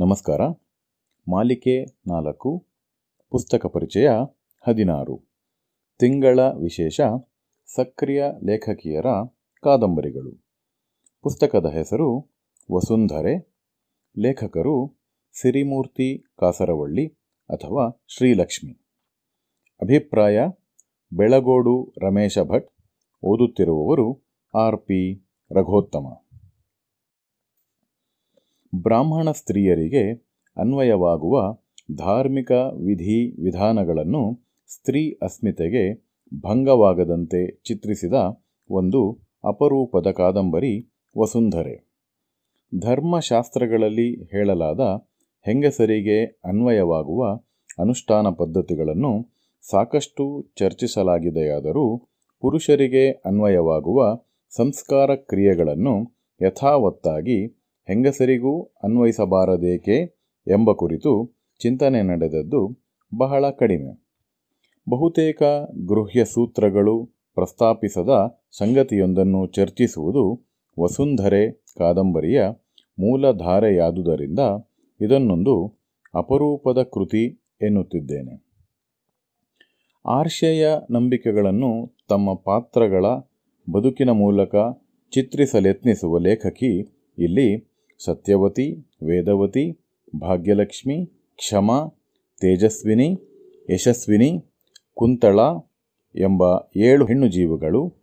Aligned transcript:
ನಮಸ್ಕಾರ. 0.00 0.40
ಮಾಲಿಕೆ 1.28 1.84
ನಾಲ್ಕು, 2.06 2.66
ಪುಸ್ತಕ 3.30 3.66
ಪರಿಚಯ 3.66 4.08
ಹದಿನಾರು. 4.68 5.24
ತಿಂಗಳ 5.98 6.38
ವಿಶೇಷ, 6.40 7.00
ಸಕ್ರಿಯ 7.74 8.24
ಲೇಖಕಿಯರ 8.46 9.06
ಕಾದಂಬರಿಗಳು. 9.62 10.46
ಪುಸ್ತಕದ 11.22 11.66
ಹೆಸರು 11.66 12.18
ವಸುಂಧರೆ. 12.72 13.58
ಲೇಖಕರು 14.18 14.98
ಸಿರಿಮೂರ್ತಿ 15.40 16.24
ಕಾಸರವಳ್ಳಿ 16.40 17.06
ಅಥವಾ 17.50 18.04
ಶ್ರೀಲಕ್ಷ್ಮಿ. 18.08 18.72
ಅಭಿಪ್ರಾಯ, 19.82 20.40
ಬೆಳಗೋಡು 21.12 21.94
ರಮೇಶ 22.02 22.38
ಭಟ್. 22.38 22.70
ಓದುತ್ತಿರುವವರು 23.22 24.22
ಆರ್ 24.54 24.78
ಪಿ 24.78 25.30
ರಘೋತ್ತಮ. 25.52 26.29
ಬ್ರಾಹ್ಮಣ 28.74 29.30
ಸ್ತ್ರೀಯರಿಗೆ 29.30 30.12
ಅನ್ವಯವಾಗುವ 30.56 31.58
ಧಾರ್ಮಿಕ 31.96 32.50
ವಿಧಿ 32.86 33.42
ವಿಧಾನಗಳನ್ನು 33.42 34.46
ಸ್ತ್ರೀ 34.66 35.10
ಅಸ್ಮಿತೆಗೆ 35.10 36.12
ಭಂಗವಾಗದಂತೆ 36.40 37.62
ಚಿತ್ರಿಸಿದ 37.62 38.12
ಒಂದು 38.70 39.20
ಅಪರೂಪದ 39.44 40.10
ಕಾದಂಬರಿ 40.10 40.94
ವಸುಂಧರೆ. 41.18 41.92
ಧರ್ಮಶಾಸ್ತ್ರಗಳಲ್ಲಿ 42.80 44.24
ಹೇಳಲಾದ 44.24 44.80
ಹೆಂಗಸರಿಗೆ 45.46 46.24
ಅನ್ವಯವಾಗುವ 46.24 47.24
ಅನುಷ್ಠಾನ 47.78 48.26
ಪದ್ಧತಿಗಳನ್ನು 48.28 49.34
ಸಾಕಷ್ಟು 49.70 50.52
ಚರ್ಚಿಸಲಾಗಿದೆಯಾದರೂ 50.56 51.98
ಪುರುಷರಿಗೆ 52.40 53.10
ಅನ್ವಯವಾಗುವ 53.10 54.24
ಸಂಸ್ಕಾರ 54.56 55.14
ಕ್ರಿಯೆಗಳನ್ನು 55.14 56.20
ಯಥಾವತ್ತಾಗಿ 56.46 57.59
ಹೆಂಗಸರಿಗೂ 57.90 58.62
ಅನ್ವಯಿಸಬಾರದೇಕೆ 58.62 60.02
ಎಂಬ 60.46 60.72
ಕುರಿತು 60.72 61.40
ಚಿಂತನೆ 61.60 62.02
ನಡೆದದ್ದು 62.02 62.78
ಬಹಳ 63.18 63.50
ಕಡಿಮೆ. 63.50 64.06
ಬಹುತೇಕ 64.88 65.42
ಗೃಹ್ಯ 65.88 66.24
ಸೂತ್ರಗಳು 66.24 67.04
ಪ್ರಸ್ತಾಪಿಸದ 67.34 68.42
ಸಂಗತಿಯೊಂದನ್ನು 68.58 69.46
ಚರ್ಚಿಸುವುದು 69.46 70.46
ವಸುಂಧರೆ 70.80 71.52
ಕಾದಂಬರಿಯ 71.52 72.42
ಮೂಲಧಾರೆಯಾದುದರಿಂದ 72.98 74.38
ಇದನ್ನೊಂದು 75.00 75.78
ಅಪರೂಪದ 76.14 76.82
ಕೃತಿ 76.82 77.40
ಎನ್ನುತ್ತಿದ್ದೇನೆ. 77.62 78.44
ಆರ್ಷೆಯ 80.06 80.68
ನಂಬಿಕೆಗಳನ್ನು 80.90 81.96
ತಮ್ಮ 82.08 82.34
ಪಾತ್ರಗಳ 82.34 83.04
ಬದುಕಿನ 83.72 84.10
ಮೂಲಕ 84.10 84.54
ಚಿತ್ರಿಸಲೆತ್ನಿಸುವ 85.12 86.18
ಲೇಖಕಿ 86.18 86.80
ಇಲ್ಲಿ 87.18 87.69
ಸತ್ಯವತಿ, 88.04 88.72
ವೇದವತಿ, 89.02 89.80
ಭಾಗ್ಯಲಕ್ಷ್ಮಿ, 90.20 91.06
ಕ್ಷಮ, 91.36 91.70
ತೇಜಸ್ವಿನಿ, 92.40 93.18
ಯಶಸ್ವಿನಿ, 93.70 94.44
ಕುಂತಳ 94.94 95.38
ಎಂಬ 96.16 96.42
ಏಳು 96.76 97.06
ಹೆಣ್ಣು 97.06 97.28
ಜೀವಗಳು 97.28 97.94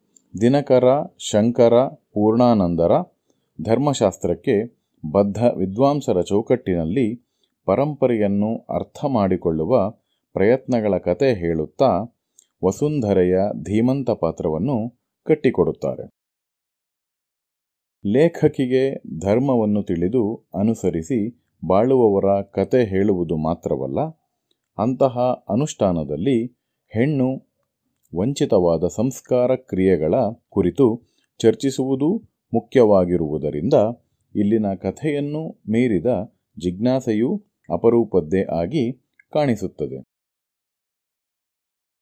ದಿನಕರ, 0.41 0.83
ಶಂಕರ, 1.19 1.73
ಪೂರ್ಣಾನಂದರ 1.87 2.91
ಧರ್ಮಶಾಸ್ತ್ರಕ್ಕೆ 3.61 4.77
ಬದ್ಧ 5.11 5.37
ವಿದ್ವಾಂಸರ 5.37 6.21
ಚೌಕಟ್ಟಿನಲ್ಲಿ 6.21 7.27
ಪರಂಪರೆಯನ್ನು 7.65 8.57
ಅರ್ಥ 8.57 9.05
ಮಾಡಿಕೊಳ್ಳುವ 9.05 9.89
ಪ್ರಯತ್ನಗಳ 10.33 10.97
ಕತೆ 10.97 11.33
ಹೇಳುತ್ತಾ 11.33 11.89
ವಸುಂಧರೆಯ 12.65 13.37
ಧೀಮಂತ 13.63 14.09
ಪಾತ್ರವನ್ನು 14.11 14.99
ಕಟ್ಟಿಕೊಡುತ್ತಾರೆ. 15.23 16.16
ಲೇಖಕಿಗೆ 18.13 18.93
ಧರ್ಮವನ್ನು 19.19 19.83
ತಿಳಿದು 19.83 20.49
ಅನುಸರಿಸಿ 20.59 21.43
ಬಾಳುವವರ 21.67 22.41
ಕತೆ 22.41 22.85
ಹೇಳುವುದು 22.85 23.37
ಮಾತ್ರವಲ್ಲ, 23.37 23.99
ಅಂತಹ 24.77 25.45
ಅನುಷ್ಠಾನದಲ್ಲಿ 25.49 26.45
ಹೆಣ್ಣು 26.95 27.29
ವಂಚಿತವಾದ 28.19 28.87
ಸಂಸ್ಕಾರ 28.87 29.55
ಕ್ರಿಯೆಗಳ 29.55 30.13
ಕುರಿತು 30.49 31.07
ಚರ್ಚಿಸುವುದೂ 31.39 32.17
ಮುಖ್ಯವಾಗಿರುವುದರಿಂದ 32.53 33.73
ಇಲ್ಲಿನ 34.35 34.65
ಕಥೆಯನ್ನು 34.73 35.61
ಮೀರಿದ 35.69 36.05
ಜಿಜ್ಞಾಸೆಯು 36.59 37.43
ಅಪರೂಪದ್ದೇ 37.73 38.43
ಆಗಿ 38.43 38.91
ಕಾಣಿಸುತ್ತದೆ. 39.33 39.99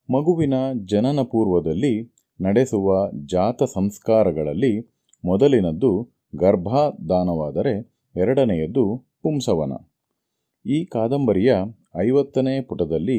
ಮಗುವಿನ 0.09 0.53
ಜನನ 0.85 1.21
ಪೂರ್ವದಲ್ಲಿ 1.21 2.15
ನಡೆಸುವ 2.41 3.11
ಜಾತ 3.25 3.63
ಸಂಸ್ಕಾರಗಳಲ್ಲಿ 3.63 4.94
ಮೊದಲಿನದ್ದು 5.25 5.91
ಗರ್ಭಾದಾನವಾದರೆ 6.35 7.73
ಎರಡನೆಯದ್ದು 8.15 8.83
ಪುಂಸವನ. 9.23 9.73
ಈ 10.65 10.85
ಕಾದಂಬರಿಯ 10.85 11.55
ಐವತ್ತನೇ 11.97 12.61
ಪುಟದಲ್ಲಿ 12.61 13.17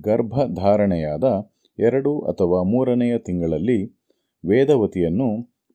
ಗರ್ಭಧಾರಣೆಯಾದ 0.00 1.24
ಎರಡು 1.78 2.20
ಅಥವಾ 2.20 2.62
ಮೂರನೆಯ 2.62 3.18
ತಿಂಗಳಲ್ಲಿ 3.18 3.78
ವೇದವತಿಯನ್ನು 4.48 5.28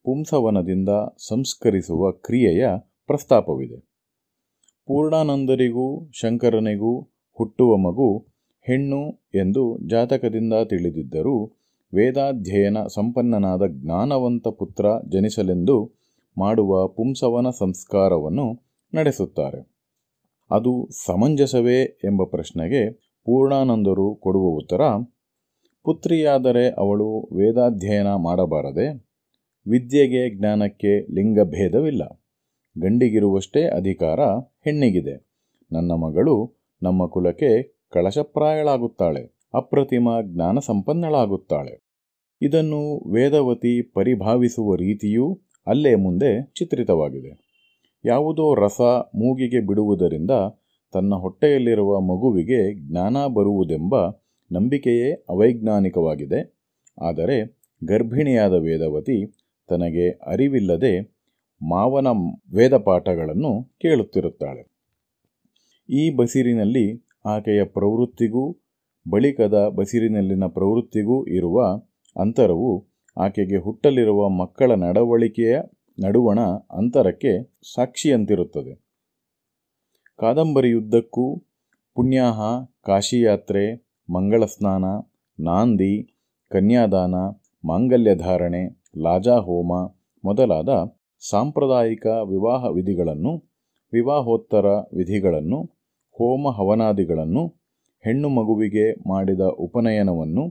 ಪುಂಸವನದಿಂದ 0.04 0.90
ಸಂಸ್ಕರಿಸುವ 1.28 2.12
ಕ್ರಿಯೆಯ 2.12 2.68
ಪ್ರಸ್ತಾಪವಿದೆ. 3.08 3.80
ಪೂರ್ಣಾನಂದರಿಗೂ 4.88 6.12
ಶಂಕರನಿಗೂ 6.12 6.94
ಹುಟ್ಟುವ 7.38 7.78
ಮಗು 7.78 8.28
ಹೆಣ್ಣು 8.68 9.02
ಎಂದು 9.36 9.64
ಜಾತಕದಿಂದ 9.90 10.54
ತಿಳಿದಿದ್ದರೂ 10.70 11.61
ವೇದಾಧ್ಯಯನ 11.94 12.78
ಸಂಪನ್ನನಾದ 12.94 13.62
ಜ್ಞಾನವಂತ 13.68 14.48
ಪುತ್ರ 14.48 14.86
ಜನಿಸಲೆಂದು 15.10 16.02
ಮಾಡುವ 16.38 16.88
ಪುಂಸವನ 16.88 17.50
ಸಂಸ್ಕಾರವನ್ನು 17.50 18.64
ನಡೆಸುತ್ತಾರೆ. 18.94 19.72
ಅದು 20.52 20.90
ಸಮಂಜಸವೇ 21.06 21.84
ಎಂಬ 21.84 22.24
ಪ್ರಶ್ನೆಗೆ 22.24 23.12
ಪೂರ್ಣಾನಂದರು 23.26 24.16
ಕೊಡುವ 24.16 24.44
ಉತ್ತರ, 24.44 24.82
ಪುತ್ರಿಯಾದರೆ 25.84 26.70
ಅವಳು 26.70 27.30
ವೇದಾಧ್ಯಯನ 27.36 28.16
ಮಾಡಬಾರದೆ, 28.16 28.88
ವಿದ್ಯೆಗೆ 29.68 30.38
ಜ್ಞಾನಕ್ಕೆ 30.38 31.14
ಲಿಂಗಭೇದವಿಲ್ಲ, 31.14 32.04
ಗಂಡಿಗಿರುವಷ್ಟೇ 32.76 33.68
ಅಧಿಕಾರ 33.68 34.20
ಹೆಣ್ಣಿಗಿದೆ, 34.66 35.16
ನನ್ನ 35.72 35.92
ಮಗಳು 35.92 36.36
ನಮ್ಮ 36.84 37.06
ಕುಲಕ್ಕೆ 37.06 37.52
ಕಳಶಪ್ರಾಯಳಾಗುತ್ತಾಳೆ. 37.94 39.41
ಅಪ್ರತಿಮ 39.54 40.10
ಜ್ಞಾನ 40.24 40.60
ಸಂಪನ್ನಳಾಗುತ್ತಾಳೆ 40.60 41.92
ಇದನ್ನು 42.42 43.12
ವೇದವತಿ 43.14 43.82
ಪರಿಭಾವಿಸುವ 43.82 44.76
ರೀತಿಯೂ 44.76 45.40
ಅಲ್ಲೇ 45.68 45.96
ಮುಂದೆ 45.96 46.44
ಚಿತ್ರಿತವಾಗಿದೆ. 46.44 47.52
ಯಾವುದೋ 48.06 48.56
ರಸ 48.56 48.82
ಮೂಗಿಗೆ 49.16 49.60
ಬಿಡುವುದರಿಂದ 49.60 50.32
ತನ್ನ 50.94 51.16
ಹೊಟ್ಟೆಯಲ್ಲಿರುವ 51.16 52.00
ಮಗುವಿಗೆ 52.00 52.90
ಜ್ಞಾನ 52.90 53.28
ಬರುವುದೆಂಬ 53.28 53.96
ನಂಬಿಕೆಯೇ 54.52 55.14
ಅವೈಜ್ಞಾನಿಕವಾಗಿದೆ. 55.14 56.62
ಆದರೆ 57.02 57.62
ಗರ್ಭಿಣಿಯಾದ 57.84 58.54
ವೇದವತಿ 58.54 59.34
ತನಗೆ 59.70 60.10
ಅರಿವಿಲ್ಲದೆ 60.10 61.02
ಮಾವನ 61.70 62.08
ವೇದಪಾಠಗಳನ್ನು 62.56 63.64
ಕೇಳುತ್ತಿರುತ್ತಾಳೆ. 63.64 64.72
ಈ 65.90 66.10
ಬಸಿರಿನಲ್ಲಿ 66.10 67.06
ಆಕೆಯ 67.26 67.64
ಪ್ರವೃತ್ತಿಗೂ 67.64 68.61
ಬಳಿಕದ 69.10 69.68
ಬಸಿರಿನಲ್ಲಿನ 69.76 70.46
ಪ್ರವೃತ್ತಿಗೂ 70.46 71.28
ಇರುವ 71.28 71.64
ಅಂತರವು 72.20 72.88
ಆಕೆಗೆ 73.18 73.58
ಹುಟ್ಟಲಿರುವ 73.58 74.30
ಮಕ್ಕಳ 74.30 74.72
ನಡವಳಿಕೆಯ 74.72 75.60
ನಡುವಣ 76.00 76.40
ಅಂತರಕ್ಕೆ 76.72 77.62
ಸಾಕ್ಷಿಯಂತಿರುತ್ತದೆ. 77.74 78.76
ಕಾದಂಬರಿಯುದ್ದಕ್ಕೂ 80.20 81.40
ಪುಣ್ಯಾಹ, 81.96 82.42
ಕಾಶಿಯಾತ್ರೆ 82.86 83.92
ಮಂಗಳ 84.10 84.46
ಸ್ನಾನ 84.46 84.86
ನಾಂದಿ, 85.40 86.18
ಕನ್ಯಾದಾನ, 86.52 87.16
ಮಾಂಗಲ್ಯಧಾರಣೆ, 87.66 88.84
ಲಾಜಾಹೋಮ 88.98 89.74
ಮೊದಲಾದ 90.26 90.70
ಸಾಂಪ್ರದಾಯಿಕ 91.30 92.06
ವಿವಾಹ 92.06 92.66
ವಿಧಿಗಳನ್ನು, 92.66 93.38
ವಿವಾಹೋತ್ತರ 93.94 94.66
ವಿಧಿಗಳನ್ನು, 94.66 95.64
ಹೋಮ 96.12 96.50
ಹವನಾದಿಗಳನ್ನು 96.50 97.61
ಹೆಣ್ಣು 98.04 98.30
ಮಗುವಿಗೆ 98.30 99.10
ಮಾಡಿದ 99.10 99.40
ಉಪನಯನವನ್ನು 99.40 100.50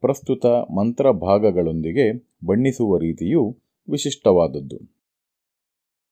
ಪ್ರಸ್ತುತ 0.00 0.46
ಮಂತ್ರಭಾಗಗಳೊಂದಿಗೆ 0.46 2.12
ಬಣ್ಣಿಸುವ 2.46 2.98
ರೀತಿಯು 2.98 3.58
ವಿಶಿಷ್ಟವಾದದ್ದು. 3.90 4.78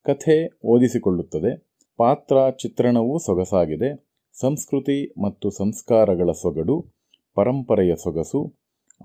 ಕಥೆ 0.04 0.60
ಓದಿಸಿಕೊಳ್ಳುತ್ತದೆ. 0.64 1.68
ಪಾತ್ರ 1.96 2.36
ಚಿತ್ರಣವೂ 2.50 3.18
ಸೊಗಸಾಗಿದೆ. 3.18 4.08
ಸಂಸ್ಕೃತಿ 4.40 5.22
ಮತ್ತು 5.22 5.50
ಸಂಸ್ಕಾರಗಳ 5.50 6.32
ಸೊಗಡು, 6.32 6.86
ಪರಂಪರೆಯ 7.34 7.96
ಸೊಗಸು, 7.96 8.54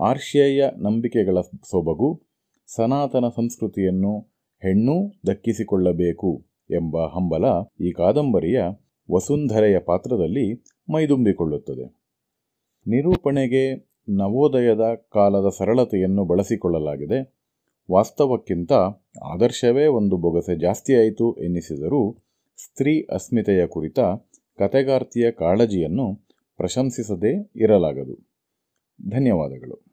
ಆರ್ಷೇಯ 0.02 0.66
ನಂಬಿಕೆಗಳ 0.78 1.42
ಸೊಬಗು, 1.42 2.22
ಸನಾತನ 2.76 3.24
ಸಂಸ್ಕೃತಿಯನ್ನು 3.36 4.20
ಹೆಣ್ಣೂ 4.62 5.14
ದಕ್ಕಿಸಿಕೊಳ್ಳಬೇಕು 5.28 6.46
ಎಂಬ 6.70 6.98
ಹಂಬಲ 7.06 7.46
ಈ 7.82 7.92
ಕಾದಂಬರಿಯ 7.92 8.62
ವಸುಂಧರೆಯ 9.12 9.80
ಪಾತ್ರದಲ್ಲಿ 9.80 10.54
ಮೈದುಂಬಿಕೊಳ್ಳುತ್ತದೆ. 10.94 12.04
ನಿರೂಪಣೆಗೆ 12.88 13.94
ನವೋದಯದ 14.10 14.82
ಕಾಲದ 15.14 15.50
ಸರಳತೆಯನ್ನು 15.58 16.26
ಬಳಸಿಕೊಳ್ಳಲಾಗಿದೆ. 16.26 17.44
ವಾಸ್ತವಕ್ಕಿಂತ 17.92 18.72
ಆದರ್ಶವೇ 19.24 19.86
ಒಂದು 19.88 20.18
ಬೊಗಸೆ 20.18 20.60
ಜಾಸ್ತಿಯಾಯಿತು 20.60 21.36
ಎನ್ನಿಸಿದರೂ 21.44 22.18
ಸ್ತ್ರೀ 22.58 23.02
ಅಸ್ಮಿತೆಯ 23.02 23.68
ಕುರಿತ 23.68 24.00
ಕತೆಗಾರ್ತಿಯ 24.58 25.32
ಕಾಳಜಿಯನ್ನು 25.32 26.28
ಪ್ರಶಂಸಿಸದೇ 26.58 27.52
ಇರಲಾಗದು. 27.56 28.30
ಧನ್ಯವಾದಗಳು. 29.10 29.93